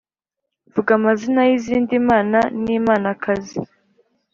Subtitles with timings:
[0.73, 3.59] vuga amazina y’izindi mana n’imanakazi